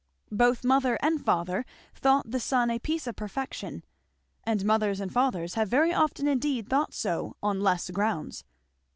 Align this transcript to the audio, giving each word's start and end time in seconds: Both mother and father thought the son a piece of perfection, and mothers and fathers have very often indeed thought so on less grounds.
Both 0.31 0.63
mother 0.63 0.97
and 1.03 1.23
father 1.23 1.63
thought 1.93 2.31
the 2.31 2.39
son 2.39 2.71
a 2.71 2.79
piece 2.79 3.05
of 3.05 3.15
perfection, 3.15 3.83
and 4.43 4.65
mothers 4.65 4.99
and 4.99 5.13
fathers 5.13 5.53
have 5.53 5.67
very 5.67 5.93
often 5.93 6.27
indeed 6.27 6.67
thought 6.67 6.95
so 6.95 7.35
on 7.43 7.61
less 7.61 7.87
grounds. 7.91 8.43